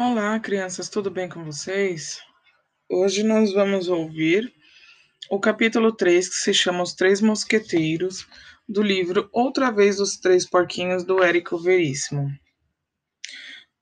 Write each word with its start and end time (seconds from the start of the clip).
Olá, 0.00 0.38
crianças, 0.38 0.88
tudo 0.88 1.10
bem 1.10 1.28
com 1.28 1.42
vocês? 1.42 2.20
Hoje 2.88 3.24
nós 3.24 3.52
vamos 3.52 3.88
ouvir 3.88 4.54
o 5.28 5.40
capítulo 5.40 5.90
3, 5.90 6.28
que 6.28 6.36
se 6.36 6.54
chama 6.54 6.84
Os 6.84 6.94
Três 6.94 7.20
Mosqueteiros, 7.20 8.24
do 8.68 8.80
livro 8.80 9.28
Outra 9.32 9.72
Vez 9.72 9.98
os 9.98 10.16
Três 10.16 10.48
Porquinhos, 10.48 11.02
do 11.02 11.20
Érico 11.20 11.58
Veríssimo. 11.58 12.30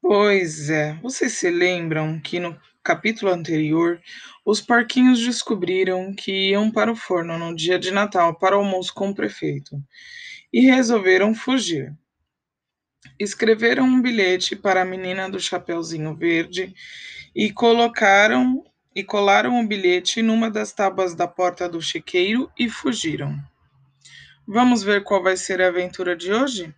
Pois 0.00 0.70
é, 0.70 0.94
vocês 1.02 1.32
se 1.32 1.50
lembram 1.50 2.18
que 2.18 2.40
no 2.40 2.58
capítulo 2.82 3.30
anterior, 3.30 4.00
os 4.42 4.62
porquinhos 4.62 5.22
descobriram 5.22 6.14
que 6.14 6.48
iam 6.48 6.70
para 6.70 6.90
o 6.90 6.96
forno 6.96 7.36
no 7.36 7.54
dia 7.54 7.78
de 7.78 7.90
Natal 7.90 8.38
para 8.38 8.56
almoço 8.56 8.94
com 8.94 9.10
o 9.10 9.14
prefeito 9.14 9.76
e 10.50 10.60
resolveram 10.62 11.34
fugir. 11.34 11.94
Escreveram 13.18 13.84
um 13.84 14.02
bilhete 14.02 14.54
para 14.54 14.82
a 14.82 14.84
menina 14.84 15.30
do 15.30 15.40
Chapeuzinho 15.40 16.14
Verde 16.14 16.74
e 17.34 17.50
colocaram 17.50 18.64
e 18.94 19.04
colaram 19.04 19.60
o 19.60 19.66
bilhete 19.66 20.22
numa 20.22 20.50
das 20.50 20.72
tábuas 20.72 21.14
da 21.14 21.26
porta 21.26 21.68
do 21.68 21.80
chiqueiro 21.80 22.50
e 22.58 22.68
fugiram. 22.68 23.38
Vamos 24.46 24.82
ver 24.82 25.02
qual 25.02 25.22
vai 25.22 25.36
ser 25.36 25.60
a 25.60 25.68
aventura 25.68 26.16
de 26.16 26.32
hoje? 26.32 26.74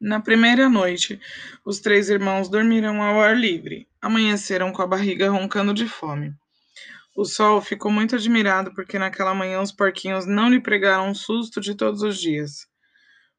Na 0.00 0.20
primeira 0.20 0.68
noite, 0.68 1.20
os 1.64 1.80
três 1.80 2.08
irmãos 2.08 2.48
dormiram 2.48 3.02
ao 3.02 3.20
ar 3.20 3.36
livre. 3.36 3.86
Amanheceram 4.00 4.72
com 4.72 4.80
a 4.80 4.86
barriga 4.86 5.28
roncando 5.28 5.74
de 5.74 5.86
fome. 5.86 6.34
O 7.14 7.24
sol 7.24 7.60
ficou 7.60 7.92
muito 7.92 8.16
admirado 8.16 8.72
porque 8.74 8.98
naquela 8.98 9.34
manhã 9.34 9.60
os 9.60 9.72
porquinhos 9.72 10.24
não 10.24 10.48
lhe 10.48 10.60
pregaram 10.60 11.10
um 11.10 11.14
susto 11.14 11.60
de 11.60 11.74
todos 11.74 12.02
os 12.02 12.18
dias. 12.18 12.66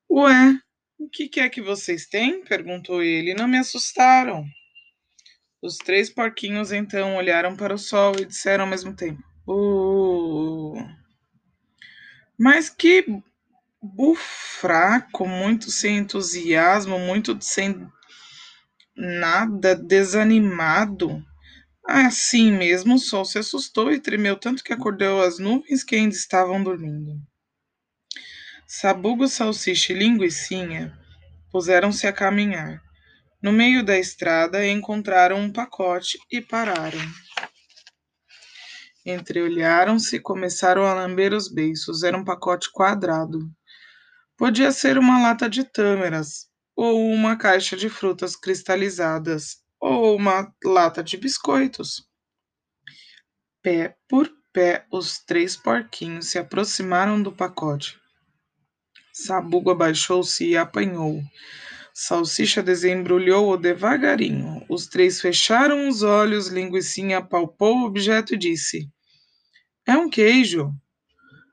Ué, 0.07 0.59
o 1.01 1.09
que, 1.09 1.27
que 1.27 1.39
é 1.39 1.49
que 1.49 1.61
vocês 1.61 2.05
têm? 2.05 2.43
perguntou 2.43 3.01
ele. 3.01 3.33
Não 3.33 3.47
me 3.47 3.57
assustaram. 3.57 4.45
Os 5.61 5.77
três 5.77 6.09
porquinhos 6.09 6.71
então 6.71 7.15
olharam 7.15 7.55
para 7.55 7.73
o 7.73 7.77
sol 7.77 8.13
e 8.19 8.25
disseram 8.25 8.65
ao 8.65 8.69
mesmo 8.69 8.95
tempo: 8.95 9.21
uh, 9.47 10.75
Mas 12.37 12.69
que 12.69 13.05
bufraco, 13.81 15.27
muito 15.27 15.71
sem 15.71 15.97
entusiasmo, 15.97 16.99
muito 16.99 17.37
sem 17.41 17.87
nada, 18.95 19.75
desanimado. 19.75 21.23
Assim 21.83 22.51
mesmo, 22.51 22.95
o 22.95 22.99
sol 22.99 23.25
se 23.25 23.39
assustou 23.39 23.91
e 23.91 23.99
tremeu 23.99 24.35
tanto 24.37 24.63
que 24.63 24.71
acordou 24.71 25.21
as 25.21 25.39
nuvens 25.39 25.83
que 25.83 25.95
ainda 25.95 26.15
estavam 26.15 26.63
dormindo. 26.63 27.19
Sabugo, 28.73 29.27
Salsicha 29.27 29.91
e 29.91 29.97
Linguicinha 29.97 30.97
puseram-se 31.51 32.07
a 32.07 32.13
caminhar. 32.13 32.81
No 33.43 33.51
meio 33.51 33.83
da 33.83 33.99
estrada 33.99 34.65
encontraram 34.65 35.35
um 35.41 35.51
pacote 35.51 36.17
e 36.31 36.39
pararam. 36.39 37.01
Entreolharam-se 39.05 40.15
e 40.15 40.19
começaram 40.21 40.85
a 40.85 40.93
lamber 40.93 41.33
os 41.33 41.49
beiços. 41.49 42.01
Era 42.01 42.17
um 42.17 42.23
pacote 42.23 42.71
quadrado. 42.71 43.39
Podia 44.37 44.71
ser 44.71 44.97
uma 44.97 45.21
lata 45.21 45.49
de 45.49 45.65
tâmaras, 45.65 46.47
ou 46.73 47.11
uma 47.11 47.35
caixa 47.35 47.75
de 47.75 47.89
frutas 47.89 48.37
cristalizadas, 48.37 49.57
ou 49.81 50.15
uma 50.15 50.49
lata 50.63 51.03
de 51.03 51.17
biscoitos. 51.17 52.07
Pé 53.61 53.97
por 54.07 54.31
pé, 54.53 54.85
os 54.89 55.19
três 55.19 55.57
porquinhos 55.57 56.27
se 56.27 56.39
aproximaram 56.39 57.21
do 57.21 57.33
pacote. 57.33 58.00
Sabugo 59.13 59.71
abaixou-se 59.71 60.45
e 60.45 60.57
apanhou. 60.57 61.21
Salsicha 61.93 62.63
desembrulhou-o 62.63 63.57
devagarinho. 63.57 64.65
Os 64.69 64.87
três 64.87 65.19
fecharam 65.19 65.89
os 65.89 66.03
olhos, 66.03 66.47
Linguicinha 66.47 67.17
apalpou 67.17 67.79
o 67.79 67.85
objeto 67.85 68.33
e 68.33 68.37
disse: 68.37 68.89
É 69.85 69.97
um 69.97 70.09
queijo. 70.09 70.73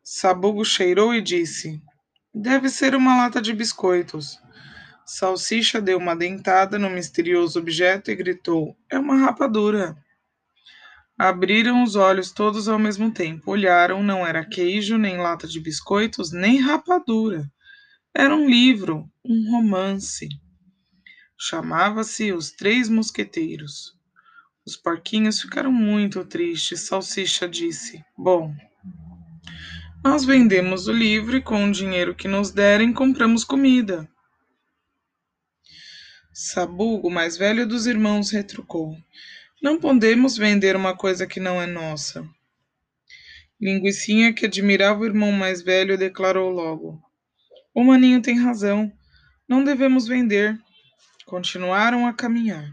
Sabugo 0.04 0.64
cheirou 0.64 1.12
e 1.14 1.20
disse: 1.20 1.82
Deve 2.32 2.68
ser 2.68 2.94
uma 2.94 3.16
lata 3.16 3.42
de 3.42 3.52
biscoitos. 3.52 4.38
Salsicha 5.04 5.80
deu 5.80 5.98
uma 5.98 6.14
dentada 6.14 6.78
no 6.78 6.88
misterioso 6.88 7.58
objeto 7.58 8.10
e 8.10 8.14
gritou: 8.14 8.76
É 8.90 8.98
uma 8.98 9.16
rapadura. 9.16 9.96
Abriram 11.18 11.82
os 11.82 11.96
olhos 11.96 12.30
todos 12.30 12.68
ao 12.68 12.78
mesmo 12.78 13.10
tempo. 13.10 13.50
Olharam, 13.50 14.04
não 14.04 14.24
era 14.24 14.44
queijo, 14.44 14.96
nem 14.96 15.18
lata 15.18 15.48
de 15.48 15.58
biscoitos, 15.58 16.30
nem 16.30 16.60
rapadura. 16.60 17.50
Era 18.14 18.36
um 18.36 18.48
livro, 18.48 19.10
um 19.24 19.50
romance. 19.50 20.28
Chamava-se 21.36 22.32
Os 22.32 22.52
Três 22.52 22.88
Mosqueteiros. 22.88 23.98
Os 24.64 24.76
porquinhos 24.76 25.40
ficaram 25.40 25.72
muito 25.72 26.24
tristes. 26.24 26.86
Salsicha 26.86 27.48
disse: 27.48 28.00
Bom, 28.16 28.54
nós 30.04 30.24
vendemos 30.24 30.86
o 30.86 30.92
livro 30.92 31.36
e 31.36 31.42
com 31.42 31.64
o 31.64 31.72
dinheiro 31.72 32.14
que 32.14 32.28
nos 32.28 32.52
derem 32.52 32.92
compramos 32.92 33.42
comida. 33.42 34.08
Sabugo, 36.32 37.10
mais 37.10 37.36
velho 37.36 37.66
dos 37.66 37.86
irmãos, 37.86 38.30
retrucou: 38.30 38.96
Não 39.60 39.78
podemos 39.78 40.36
vender 40.36 40.76
uma 40.76 40.96
coisa 40.96 41.26
que 41.26 41.40
não 41.40 41.60
é 41.60 41.66
nossa. 41.66 42.24
Linguicinha, 43.60 44.32
que 44.32 44.46
admirava 44.46 45.00
o 45.00 45.06
irmão 45.06 45.32
mais 45.32 45.62
velho, 45.62 45.98
declarou 45.98 46.48
logo: 46.48 47.02
o 47.74 47.84
maninho 47.84 48.20
tem 48.20 48.36
razão. 48.36 48.92
Não 49.48 49.62
devemos 49.62 50.06
vender. 50.06 50.58
Continuaram 51.26 52.06
a 52.06 52.12
caminhar. 52.12 52.72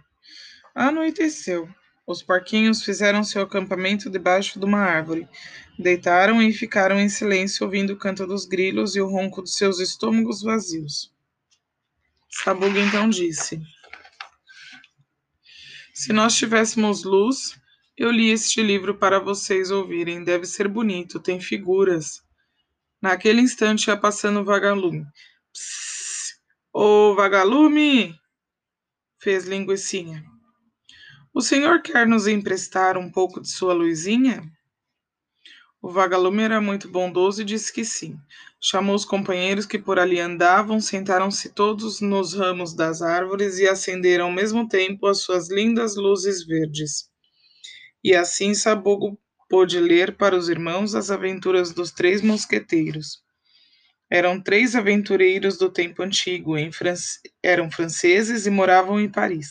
Anoiteceu. 0.74 1.70
Os 2.08 2.22
porquinhos 2.22 2.84
fizeram 2.84 3.24
seu 3.24 3.42
acampamento 3.42 4.10
debaixo 4.10 4.60
de 4.60 4.66
uma 4.66 4.80
árvore. 4.80 5.28
Deitaram 5.78 6.42
e 6.42 6.54
ficaram 6.54 7.00
em 7.00 7.10
silêncio, 7.10 7.66
ouvindo 7.66 7.94
o 7.94 7.98
canto 7.98 8.26
dos 8.26 8.46
grilos 8.46 8.96
e 8.96 9.02
o 9.02 9.08
ronco 9.08 9.42
dos 9.42 9.58
seus 9.58 9.80
estômagos 9.80 10.42
vazios. 10.42 11.12
Sabugo 12.30 12.78
então 12.78 13.10
disse: 13.10 13.62
Se 15.98 16.12
nós 16.12 16.36
tivéssemos 16.36 17.06
luz, 17.06 17.58
eu 17.96 18.12
li 18.12 18.30
este 18.30 18.62
livro 18.62 18.98
para 18.98 19.18
vocês 19.18 19.72
ouvirem. 19.72 20.26
Deve 20.26 20.46
ser 20.46 20.68
bonito, 20.68 21.22
tem 21.22 21.40
figuras. 21.40 22.22
Naquele 23.02 23.40
instante 23.40 23.88
ia 23.88 23.96
passando 23.96 24.42
o 24.42 24.44
vagalume. 24.44 25.06
Psss! 25.54 26.36
Ô 26.74 27.16
vagalume! 27.16 28.14
fez 29.22 29.46
linguicinha. 29.46 30.22
O 31.34 31.40
senhor 31.40 31.82
quer 31.82 32.06
nos 32.06 32.28
emprestar 32.28 32.98
um 32.98 33.10
pouco 33.10 33.40
de 33.40 33.50
sua 33.50 33.74
luzinha? 33.74 34.44
O 35.86 35.92
vagalume 35.92 36.42
era 36.42 36.60
muito 36.60 36.90
bondoso 36.90 37.44
e 37.44 37.46
disse 37.46 37.72
que 37.72 37.86
sim. 37.86 38.18
Chamou 38.60 38.96
os 38.96 39.06
companheiros 39.06 39.68
que 39.68 39.78
por 39.78 40.00
ali 40.00 40.20
andavam, 40.20 40.82
sentaram-se 40.82 41.50
todos 41.50 42.02
nos 42.02 42.34
ramos 42.34 42.74
das 42.74 43.04
árvores 43.04 43.60
e 43.60 43.68
acenderam 43.68 44.26
ao 44.26 44.32
mesmo 44.32 44.68
tempo 44.68 45.06
as 45.06 45.22
suas 45.22 45.48
lindas 45.48 45.96
luzes 45.96 46.44
verdes. 46.44 47.08
E 48.04 48.16
assim 48.16 48.56
Sabugo 48.56 49.16
pôde 49.48 49.80
ler 49.80 50.18
para 50.18 50.36
os 50.36 50.50
irmãos 50.50 50.96
as 50.96 51.12
aventuras 51.12 51.72
dos 51.72 51.92
três 51.92 52.20
mosqueteiros. 52.24 53.22
Eram 54.10 54.42
três 54.42 54.76
aventureiros 54.76 55.56
do 55.56 55.70
tempo 55.70 56.02
antigo, 56.02 56.56
eram 57.44 57.70
franceses 57.70 58.48
e 58.48 58.50
moravam 58.50 59.00
em 59.00 59.08
Paris. 59.08 59.50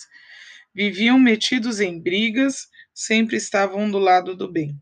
Viviam 0.74 1.16
metidos 1.16 1.78
em 1.78 2.02
brigas, 2.02 2.66
sempre 2.92 3.36
estavam 3.36 3.88
do 3.88 4.00
lado 4.00 4.34
do 4.34 4.50
bem. 4.50 4.76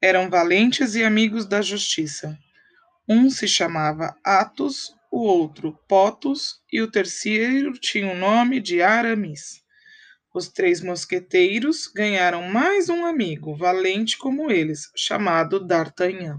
Eram 0.00 0.28
valentes 0.28 0.94
e 0.94 1.02
amigos 1.02 1.46
da 1.46 1.62
justiça. 1.62 2.38
Um 3.08 3.30
se 3.30 3.48
chamava 3.48 4.14
Atos, 4.24 4.94
o 5.10 5.20
outro 5.20 5.78
Potos 5.88 6.60
e 6.70 6.82
o 6.82 6.90
terceiro 6.90 7.72
tinha 7.72 8.12
o 8.12 8.16
nome 8.16 8.60
de 8.60 8.82
Aramis. 8.82 9.62
Os 10.34 10.48
três 10.48 10.82
mosqueteiros 10.82 11.86
ganharam 11.86 12.42
mais 12.42 12.90
um 12.90 13.06
amigo, 13.06 13.56
valente 13.56 14.18
como 14.18 14.50
eles, 14.50 14.90
chamado 14.94 15.58
D'Artagnan. 15.58 16.38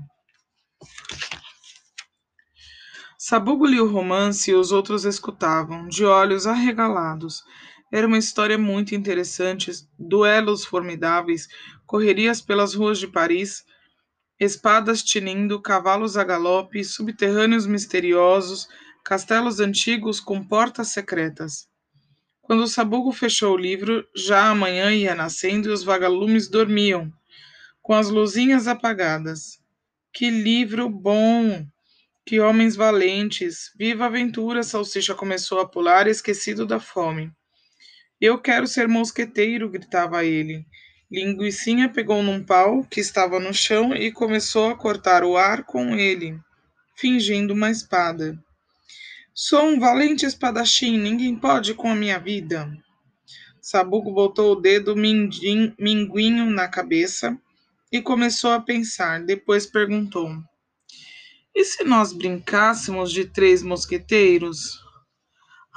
Sabugo 3.17 3.65
lia 3.65 3.83
o 3.83 3.91
romance 3.91 4.51
e 4.51 4.53
os 4.53 4.71
outros 4.71 5.03
escutavam, 5.03 5.87
de 5.87 6.05
olhos 6.05 6.45
arregalados. 6.45 7.43
Era 7.91 8.05
uma 8.05 8.17
história 8.17 8.57
muito 8.57 8.93
interessante, 8.93 9.71
duelos 9.97 10.65
formidáveis, 10.65 11.47
correrias 11.85 12.41
pelas 12.41 12.73
ruas 12.73 12.99
de 12.99 13.07
Paris, 13.07 13.63
espadas 14.39 15.01
tinindo, 15.01 15.61
cavalos 15.61 16.17
a 16.17 16.23
galope, 16.23 16.83
subterrâneos 16.83 17.65
misteriosos, 17.65 18.67
castelos 19.03 19.59
antigos 19.59 20.19
com 20.19 20.43
portas 20.43 20.89
secretas. 20.89 21.67
Quando 22.41 22.63
o 22.63 22.67
sabugo 22.67 23.11
fechou 23.11 23.55
o 23.55 23.57
livro, 23.57 24.05
já 24.15 24.49
a 24.49 24.55
manhã 24.55 24.93
ia 24.93 25.15
nascendo 25.15 25.69
e 25.69 25.71
os 25.71 25.83
vagalumes 25.83 26.49
dormiam, 26.49 27.11
com 27.81 27.93
as 27.93 28.09
luzinhas 28.09 28.67
apagadas. 28.67 29.59
Que 30.13 30.29
livro 30.29 30.89
bom! 30.89 31.65
Que 32.25 32.39
homens 32.41 32.75
valentes! 32.75 33.71
Viva 33.77 34.03
a 34.03 34.07
aventura! 34.07 34.61
Salsicha 34.61 35.15
começou 35.15 35.59
a 35.59 35.67
pular, 35.67 36.07
esquecido 36.07 36.65
da 36.65 36.79
fome. 36.79 37.31
Eu 38.19 38.39
quero 38.39 38.65
ser 38.65 38.87
mosqueteiro, 38.87 39.69
gritava 39.69 40.25
ele. 40.25 40.65
Linguicinha 41.09 41.87
pegou 41.87 42.23
num 42.23 42.43
pau 42.43 42.83
que 42.83 42.99
estava 42.99 43.39
no 43.39 43.53
chão 43.53 43.95
e 43.95 44.11
começou 44.11 44.69
a 44.69 44.75
cortar 44.75 45.23
o 45.23 45.37
ar 45.37 45.63
com 45.63 45.95
ele, 45.95 46.37
fingindo 46.95 47.53
uma 47.53 47.69
espada. 47.69 48.37
Sou 49.33 49.65
um 49.65 49.79
valente 49.79 50.25
espadachim, 50.25 50.97
ninguém 50.97 51.35
pode 51.35 51.75
com 51.75 51.91
a 51.91 51.95
minha 51.95 52.17
vida. 52.17 52.67
Sabugo 53.61 54.11
botou 54.11 54.53
o 54.53 54.59
dedo 54.59 54.95
minguinho 54.95 56.49
na 56.49 56.67
cabeça 56.67 57.37
e 57.91 58.01
começou 58.01 58.51
a 58.51 58.59
pensar. 58.59 59.21
Depois 59.23 59.67
perguntou: 59.67 60.31
E 61.55 61.63
se 61.63 61.83
nós 61.83 62.13
brincássemos 62.13 63.11
de 63.11 63.25
três 63.25 63.61
mosqueteiros? 63.61 64.86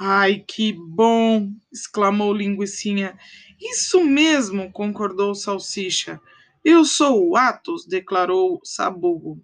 Ai, 0.03 0.43
que 0.47 0.73
bom! 0.73 1.51
exclamou 1.71 2.33
Linguicinha. 2.33 3.15
Isso 3.61 4.03
mesmo, 4.03 4.71
concordou 4.71 5.35
Salsicha. 5.35 6.19
Eu 6.65 6.83
sou 6.85 7.29
o 7.29 7.37
Atos, 7.37 7.85
declarou 7.85 8.59
Sabugo. 8.63 9.39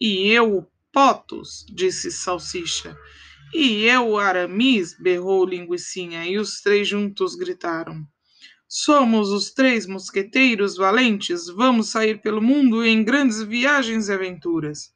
E 0.00 0.26
eu, 0.30 0.66
Potos, 0.90 1.66
disse 1.68 2.10
Salsicha. 2.10 2.96
E 3.52 3.84
eu, 3.84 4.16
Aramis, 4.16 4.96
berrou 4.98 5.44
Linguicinha, 5.44 6.24
e 6.24 6.38
os 6.38 6.62
três 6.62 6.88
juntos 6.88 7.34
gritaram. 7.34 8.02
Somos 8.66 9.28
os 9.28 9.50
três 9.50 9.86
mosqueteiros 9.86 10.78
valentes, 10.78 11.48
vamos 11.48 11.90
sair 11.90 12.22
pelo 12.22 12.40
mundo 12.40 12.82
em 12.82 13.04
grandes 13.04 13.42
viagens 13.42 14.08
e 14.08 14.12
aventuras. 14.14 14.90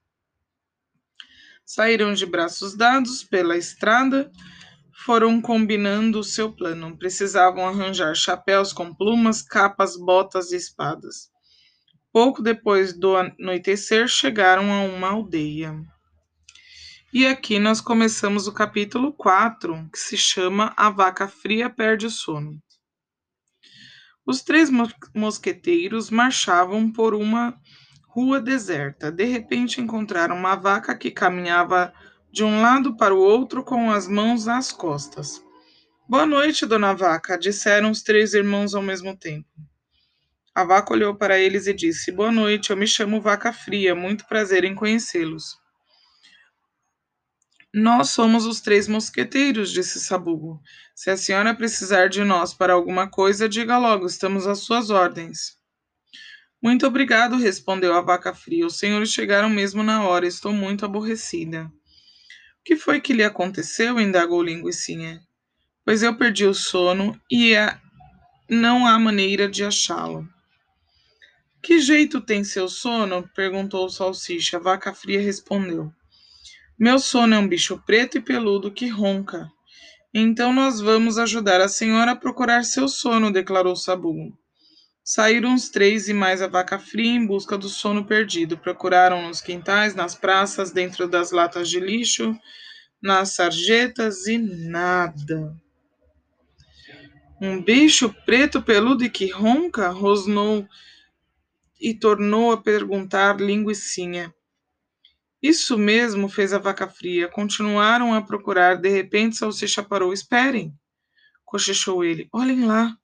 Saíram 1.66 2.14
de 2.14 2.24
braços 2.24 2.74
dados 2.74 3.22
pela 3.22 3.58
estrada, 3.58 4.32
foram 4.92 5.40
combinando 5.40 6.18
o 6.20 6.24
seu 6.24 6.52
plano. 6.52 6.96
Precisavam 6.96 7.66
arranjar 7.66 8.14
chapéus 8.14 8.72
com 8.72 8.94
plumas, 8.94 9.42
capas, 9.42 9.96
botas 9.96 10.52
e 10.52 10.56
espadas. 10.56 11.30
Pouco 12.12 12.42
depois 12.42 12.92
do 12.92 13.16
anoitecer, 13.16 14.06
chegaram 14.06 14.72
a 14.72 14.82
uma 14.82 15.08
aldeia. 15.08 15.74
E 17.12 17.26
aqui 17.26 17.58
nós 17.58 17.80
começamos 17.80 18.46
o 18.46 18.52
capítulo 18.52 19.12
4, 19.12 19.88
que 19.92 19.98
se 19.98 20.16
chama 20.16 20.72
A 20.76 20.88
Vaca 20.90 21.28
Fria 21.28 21.68
Perde 21.68 22.06
o 22.06 22.10
Sono. 22.10 22.58
Os 24.24 24.42
três 24.42 24.70
mosqueteiros 25.14 26.10
marchavam 26.10 26.90
por 26.90 27.14
uma 27.14 27.58
rua 28.08 28.40
deserta. 28.40 29.10
De 29.10 29.24
repente 29.24 29.80
encontraram 29.80 30.36
uma 30.36 30.54
vaca 30.54 30.96
que 30.96 31.10
caminhava 31.10 31.92
de 32.32 32.42
um 32.42 32.62
lado 32.62 32.96
para 32.96 33.14
o 33.14 33.18
outro 33.18 33.62
com 33.62 33.90
as 33.90 34.08
mãos 34.08 34.46
nas 34.46 34.72
costas. 34.72 35.44
Boa 36.08 36.24
noite, 36.24 36.64
dona 36.64 36.94
Vaca, 36.94 37.36
disseram 37.38 37.90
os 37.90 38.02
três 38.02 38.32
irmãos 38.32 38.74
ao 38.74 38.80
mesmo 38.80 39.14
tempo. 39.14 39.50
A 40.54 40.64
vaca 40.64 40.94
olhou 40.94 41.14
para 41.14 41.38
eles 41.38 41.66
e 41.66 41.74
disse: 41.74 42.10
Boa 42.10 42.32
noite, 42.32 42.70
eu 42.70 42.76
me 42.76 42.86
chamo 42.86 43.20
Vaca 43.20 43.52
Fria, 43.52 43.94
muito 43.94 44.26
prazer 44.26 44.64
em 44.64 44.74
conhecê-los. 44.74 45.58
Nós 47.74 48.10
somos 48.10 48.46
os 48.46 48.60
três 48.60 48.88
mosqueteiros, 48.88 49.70
disse 49.70 50.00
Sabugo. 50.00 50.60
Se 50.94 51.10
a 51.10 51.16
senhora 51.18 51.54
precisar 51.54 52.08
de 52.08 52.24
nós 52.24 52.54
para 52.54 52.72
alguma 52.72 53.08
coisa, 53.08 53.48
diga 53.48 53.76
logo, 53.76 54.06
estamos 54.06 54.46
às 54.46 54.60
suas 54.60 54.88
ordens. 54.88 55.58
Muito 56.62 56.86
obrigado, 56.86 57.36
respondeu 57.36 57.94
a 57.94 58.00
vaca 58.00 58.34
fria. 58.34 58.66
Os 58.66 58.78
senhores 58.78 59.10
chegaram 59.10 59.50
mesmo 59.50 59.82
na 59.82 60.06
hora, 60.06 60.26
estou 60.26 60.52
muito 60.52 60.84
aborrecida. 60.84 61.70
O 62.62 62.64
que 62.64 62.76
foi 62.76 63.00
que 63.00 63.12
lhe 63.12 63.24
aconteceu? 63.24 63.98
indagou 63.98 64.40
Linguicinha. 64.40 65.20
Pois 65.84 66.04
eu 66.04 66.16
perdi 66.16 66.46
o 66.46 66.54
sono 66.54 67.20
e 67.28 67.54
é... 67.54 67.76
não 68.48 68.86
há 68.86 68.96
maneira 69.00 69.48
de 69.48 69.64
achá-lo. 69.64 70.28
Que 71.60 71.80
jeito 71.80 72.20
tem 72.20 72.44
seu 72.44 72.68
sono? 72.68 73.28
perguntou 73.34 73.90
Salsicha. 73.90 74.58
A 74.58 74.60
vaca 74.60 74.94
fria 74.94 75.20
respondeu. 75.20 75.92
Meu 76.78 77.00
sono 77.00 77.34
é 77.34 77.38
um 77.38 77.48
bicho 77.48 77.82
preto 77.84 78.18
e 78.18 78.20
peludo 78.20 78.70
que 78.70 78.86
ronca. 78.86 79.50
Então 80.14 80.52
nós 80.52 80.80
vamos 80.80 81.18
ajudar 81.18 81.60
a 81.60 81.68
senhora 81.68 82.12
a 82.12 82.16
procurar 82.16 82.64
seu 82.64 82.86
sono, 82.86 83.32
declarou 83.32 83.74
Sabugo. 83.74 84.38
Saíram 85.04 85.54
os 85.54 85.68
três 85.68 86.08
e 86.08 86.14
mais 86.14 86.40
a 86.40 86.46
vaca 86.46 86.78
fria 86.78 87.10
em 87.10 87.26
busca 87.26 87.58
do 87.58 87.68
sono 87.68 88.04
perdido. 88.04 88.56
Procuraram 88.56 89.26
nos 89.26 89.40
quintais, 89.40 89.94
nas 89.94 90.14
praças, 90.14 90.70
dentro 90.70 91.08
das 91.08 91.32
latas 91.32 91.68
de 91.68 91.80
lixo, 91.80 92.38
nas 93.02 93.34
sarjetas 93.34 94.26
e 94.28 94.38
nada. 94.38 95.56
Um 97.40 97.60
bicho 97.60 98.14
preto, 98.24 98.62
peludo 98.62 99.04
e 99.04 99.10
que 99.10 99.28
ronca? 99.28 99.88
rosnou 99.88 100.68
e 101.80 101.92
tornou 101.92 102.52
a 102.52 102.62
perguntar 102.62 103.40
linguicinha. 103.40 104.32
Isso 105.42 105.76
mesmo, 105.76 106.28
fez 106.28 106.52
a 106.52 106.58
vaca 106.58 106.86
fria. 106.86 107.26
Continuaram 107.26 108.14
a 108.14 108.22
procurar. 108.22 108.76
De 108.76 108.88
repente, 108.88 109.36
Salsicha 109.36 109.82
parou. 109.82 110.12
Esperem, 110.12 110.72
cochichou 111.44 112.04
ele. 112.04 112.28
Olhem 112.32 112.64
lá. 112.64 112.96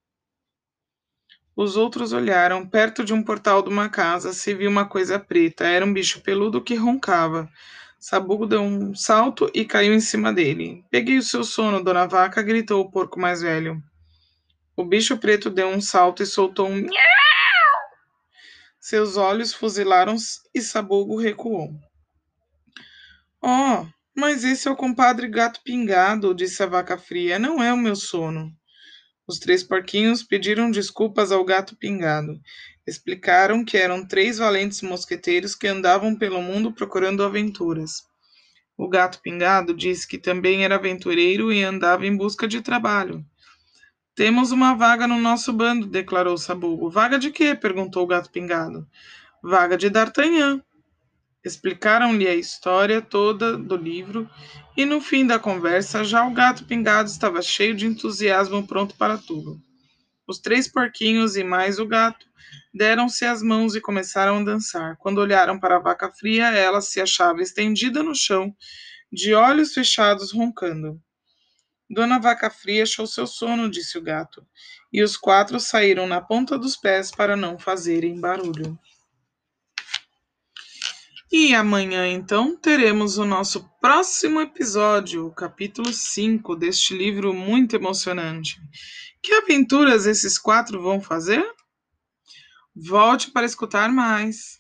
Os 1.59 1.77
outros 1.77 2.13
olharam. 2.13 2.65
Perto 2.65 3.05
de 3.05 3.13
um 3.13 3.21
portal 3.21 3.65
de 3.65 3.69
uma 3.69 3.89
casa 3.89 4.33
se 4.33 4.55
viu 4.55 4.71
uma 4.71 4.89
coisa 4.89 5.19
preta. 5.19 5.67
Era 5.67 5.85
um 5.85 5.93
bicho 5.93 6.21
peludo 6.21 6.63
que 6.63 6.77
roncava. 6.77 7.51
Sabugo 7.99 8.47
deu 8.47 8.63
um 8.63 8.95
salto 8.95 9.51
e 9.53 9.65
caiu 9.65 9.93
em 9.93 9.99
cima 9.99 10.33
dele. 10.33 10.85
Peguei 10.89 11.19
o 11.19 11.23
seu 11.23 11.43
sono, 11.43 11.83
dona 11.83 12.07
Vaca, 12.07 12.41
gritou 12.43 12.81
o 12.81 12.89
porco 12.89 13.19
mais 13.19 13.43
velho. 13.43 13.83
O 14.77 14.85
bicho 14.85 15.19
preto 15.19 15.51
deu 15.51 15.67
um 15.67 15.81
salto 15.81 16.23
e 16.23 16.27
soltou 16.27 16.69
um 16.69 16.77
miau. 16.77 16.93
Seus 18.79 19.17
olhos 19.17 19.53
fuzilaram 19.53 20.15
e 20.55 20.61
Sabugo 20.61 21.17
recuou. 21.17 21.73
Oh, 23.43 23.85
mas 24.15 24.45
esse 24.45 24.69
é 24.69 24.71
o 24.71 24.77
compadre 24.77 25.27
gato 25.27 25.61
pingado, 25.65 26.33
disse 26.33 26.63
a 26.63 26.67
vaca 26.67 26.97
fria. 26.97 27.37
Não 27.37 27.61
é 27.61 27.73
o 27.73 27.77
meu 27.77 27.97
sono. 27.97 28.57
Os 29.29 29.39
três 29.39 29.63
porquinhos 29.63 30.23
pediram 30.23 30.71
desculpas 30.71 31.31
ao 31.31 31.45
gato 31.45 31.77
pingado. 31.77 32.41
Explicaram 32.87 33.63
que 33.63 33.77
eram 33.77 34.07
três 34.07 34.39
valentes 34.39 34.81
mosqueteiros 34.81 35.55
que 35.55 35.69
andavam 35.69 36.17
pelo 36.17 36.41
mundo 36.41 36.73
procurando 36.73 37.23
aventuras. 37.23 38.05
O 38.75 38.89
gato 38.89 39.21
pingado 39.21 39.75
disse 39.75 40.09
que 40.09 40.17
também 40.17 40.65
era 40.65 40.77
aventureiro 40.77 41.53
e 41.53 41.63
andava 41.63 42.07
em 42.07 42.17
busca 42.17 42.49
de 42.49 42.63
trabalho. 42.63 43.23
Temos 44.15 44.51
uma 44.51 44.75
vaga 44.75 45.07
no 45.07 45.19
nosso 45.19 45.53
bando, 45.53 45.87
declarou 45.87 46.39
Sabugo. 46.39 46.89
Vaga 46.89 47.19
de 47.19 47.31
quê? 47.31 47.55
perguntou 47.55 48.05
o 48.05 48.07
gato 48.07 48.31
pingado. 48.31 48.89
Vaga 49.43 49.77
de 49.77 49.91
D'Artagnan. 49.91 50.63
Explicaram-lhe 51.49 52.29
a 52.29 52.35
história 52.35 53.01
toda 53.01 53.57
do 53.57 53.75
livro 53.75 54.29
e 54.77 54.85
no 54.85 55.01
fim 55.01 55.27
da 55.27 55.39
conversa 55.39 56.05
já 56.05 56.27
o 56.27 56.35
gato 56.35 56.67
pingado 56.67 57.09
estava 57.09 57.41
cheio 57.41 57.75
de 57.75 57.87
entusiasmo, 57.87 58.67
pronto 58.67 58.95
para 58.97 59.17
tudo. 59.17 59.59
Os 60.27 60.39
três 60.39 60.69
porquinhos 60.69 61.37
e 61.37 61.43
mais 61.43 61.79
o 61.79 61.87
gato 61.87 62.27
deram-se 62.75 63.25
as 63.25 63.43
mãos 63.43 63.75
e 63.75 63.81
começaram 63.81 64.41
a 64.41 64.45
dançar. 64.45 64.97
Quando 64.99 65.19
olharam 65.23 65.59
para 65.59 65.77
a 65.77 65.81
vaca 65.81 66.13
fria, 66.13 66.49
ela 66.49 66.83
se 66.83 67.01
achava 67.01 67.41
estendida 67.41 68.03
no 68.03 68.15
chão, 68.15 68.55
de 69.11 69.33
olhos 69.33 69.73
fechados, 69.73 70.33
roncando. 70.33 71.01
Dona 71.89 72.19
Vaca 72.19 72.51
Fria 72.51 72.83
achou 72.83 73.07
seu 73.07 73.27
sono, 73.27 73.71
disse 73.71 73.97
o 73.97 74.03
gato, 74.03 74.47
e 74.93 75.03
os 75.03 75.17
quatro 75.17 75.59
saíram 75.59 76.07
na 76.07 76.21
ponta 76.21 76.59
dos 76.59 76.77
pés 76.77 77.11
para 77.11 77.35
não 77.35 77.59
fazerem 77.59 78.21
barulho. 78.21 78.79
E 81.31 81.55
amanhã, 81.55 82.09
então, 82.09 82.57
teremos 82.57 83.19
o 83.19 83.25
nosso 83.25 83.69
próximo 83.83 84.41
episódio, 84.41 85.27
o 85.27 85.31
capítulo 85.31 85.93
5 85.93 86.57
deste 86.57 86.97
livro 86.97 87.35
muito 87.35 87.77
emocionante. 87.77 88.59
Que 89.23 89.35
aventuras 89.35 90.07
esses 90.07 90.39
quatro 90.39 90.81
vão 90.81 91.03
fazer? 91.03 91.45
Volte 92.75 93.31
para 93.31 93.45
escutar 93.45 93.93
mais. 93.93 94.59